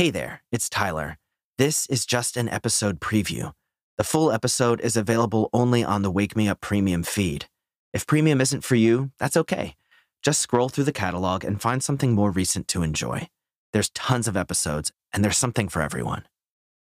Hey 0.00 0.08
there, 0.08 0.42
it's 0.50 0.70
Tyler. 0.70 1.18
This 1.58 1.86
is 1.88 2.06
just 2.06 2.38
an 2.38 2.48
episode 2.48 3.00
preview. 3.00 3.52
The 3.98 4.02
full 4.02 4.32
episode 4.32 4.80
is 4.80 4.96
available 4.96 5.50
only 5.52 5.84
on 5.84 6.00
the 6.00 6.10
Wake 6.10 6.34
Me 6.34 6.48
Up 6.48 6.62
Premium 6.62 7.02
feed. 7.02 7.50
If 7.92 8.06
premium 8.06 8.40
isn't 8.40 8.64
for 8.64 8.76
you, 8.76 9.10
that's 9.18 9.36
okay. 9.36 9.76
Just 10.22 10.40
scroll 10.40 10.70
through 10.70 10.84
the 10.84 10.90
catalog 10.90 11.44
and 11.44 11.60
find 11.60 11.82
something 11.82 12.14
more 12.14 12.30
recent 12.30 12.66
to 12.68 12.82
enjoy. 12.82 13.28
There's 13.74 13.90
tons 13.90 14.26
of 14.26 14.38
episodes, 14.38 14.90
and 15.12 15.22
there's 15.22 15.36
something 15.36 15.68
for 15.68 15.82
everyone. 15.82 16.26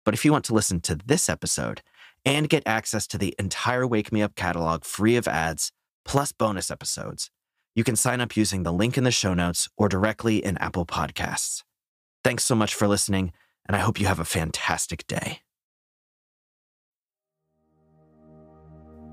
But 0.05 0.13
if 0.13 0.27
you 0.27 0.31
want 0.31 0.45
to 0.45 0.55
listen 0.55 0.81
to 0.81 0.95
this 0.95 1.31
episode 1.31 1.81
and 2.27 2.51
get 2.51 2.63
access 2.67 3.07
to 3.07 3.17
the 3.17 3.35
entire 3.39 3.87
Wake 3.87 4.13
Me 4.13 4.21
Up 4.21 4.35
catalog 4.35 4.85
free 4.85 5.17
of 5.17 5.27
ads, 5.27 5.73
plus 6.05 6.33
bonus 6.33 6.71
episodes, 6.71 7.31
you 7.75 7.85
can 7.85 7.97
sign 7.97 8.21
up 8.21 8.37
using 8.37 8.65
the 8.65 8.73
link 8.73 8.99
in 8.99 9.05
the 9.05 9.11
show 9.11 9.33
notes 9.33 9.67
or 9.79 9.89
directly 9.89 10.45
in 10.45 10.59
Apple 10.59 10.85
Podcasts. 10.85 11.63
Thanks 12.25 12.45
so 12.45 12.55
much 12.55 12.75
for 12.75 12.89
listening, 12.89 13.33
and 13.67 13.77
I 13.77 13.79
hope 13.79 14.01
you 14.01 14.07
have 14.07 14.19
a 14.19 14.25
fantastic 14.25 15.07
day. 15.07 15.41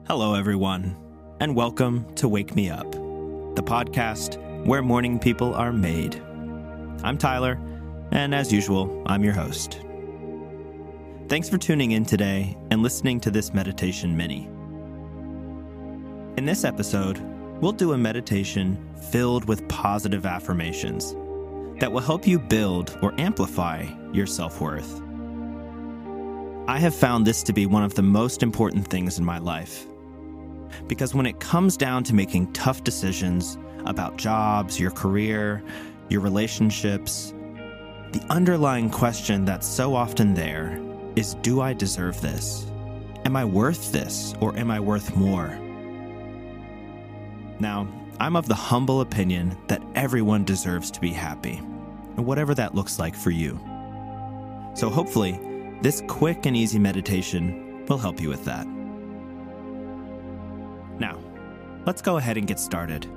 Hello, 0.07 0.33
everyone, 0.33 0.97
and 1.39 1.55
welcome 1.55 2.13
to 2.15 2.27
Wake 2.27 2.55
Me 2.55 2.69
Up, 2.69 2.91
the 2.91 3.63
podcast 3.63 4.41
where 4.65 4.81
morning 4.81 5.19
people 5.19 5.53
are 5.53 5.71
made. 5.71 6.15
I'm 7.03 7.17
Tyler, 7.19 7.59
and 8.11 8.33
as 8.33 8.51
usual, 8.51 9.03
I'm 9.05 9.23
your 9.23 9.33
host. 9.33 9.81
Thanks 11.27 11.47
for 11.47 11.59
tuning 11.59 11.91
in 11.91 12.05
today 12.05 12.57
and 12.71 12.81
listening 12.81 13.19
to 13.21 13.31
this 13.31 13.53
meditation 13.53 14.17
mini. 14.17 14.47
In 16.37 16.45
this 16.45 16.63
episode, 16.63 17.19
we'll 17.61 17.71
do 17.71 17.93
a 17.93 17.97
meditation 17.97 18.77
filled 19.11 19.45
with 19.45 19.67
positive 19.67 20.25
affirmations 20.25 21.15
that 21.79 21.91
will 21.91 22.01
help 22.01 22.25
you 22.25 22.39
build 22.39 22.97
or 23.01 23.13
amplify 23.19 23.85
your 24.11 24.25
self 24.25 24.61
worth. 24.61 25.01
I 26.67 26.79
have 26.79 26.95
found 26.95 27.27
this 27.27 27.43
to 27.43 27.53
be 27.53 27.65
one 27.65 27.83
of 27.83 27.93
the 27.93 28.01
most 28.01 28.41
important 28.41 28.87
things 28.87 29.19
in 29.19 29.25
my 29.25 29.37
life. 29.37 29.85
Because 30.87 31.13
when 31.13 31.25
it 31.25 31.39
comes 31.39 31.77
down 31.77 32.03
to 32.05 32.15
making 32.15 32.53
tough 32.53 32.83
decisions 32.83 33.57
about 33.85 34.17
jobs, 34.17 34.79
your 34.79 34.91
career, 34.91 35.63
your 36.09 36.21
relationships, 36.21 37.33
the 38.11 38.25
underlying 38.29 38.89
question 38.89 39.45
that's 39.45 39.67
so 39.67 39.93
often 39.93 40.33
there 40.33 40.81
is 41.15 41.35
Do 41.35 41.61
I 41.61 41.73
deserve 41.73 42.19
this? 42.21 42.65
Am 43.25 43.35
I 43.35 43.45
worth 43.45 43.91
this 43.91 44.33
or 44.39 44.57
am 44.57 44.71
I 44.71 44.79
worth 44.79 45.15
more? 45.15 45.57
Now, 47.59 47.87
I'm 48.19 48.35
of 48.35 48.47
the 48.47 48.55
humble 48.55 49.01
opinion 49.01 49.57
that 49.67 49.83
everyone 49.93 50.45
deserves 50.45 50.89
to 50.91 51.01
be 51.01 51.09
happy, 51.09 51.61
and 52.17 52.25
whatever 52.25 52.53
that 52.55 52.75
looks 52.75 52.99
like 52.99 53.15
for 53.15 53.31
you. 53.31 53.59
So 54.73 54.89
hopefully, 54.89 55.39
this 55.81 56.01
quick 56.07 56.45
and 56.45 56.55
easy 56.55 56.79
meditation 56.79 57.85
will 57.87 57.97
help 57.97 58.19
you 58.19 58.29
with 58.29 58.45
that. 58.45 58.67
Now, 60.99 61.19
let's 61.85 62.01
go 62.01 62.17
ahead 62.17 62.37
and 62.37 62.47
get 62.47 62.59
started. 62.59 63.07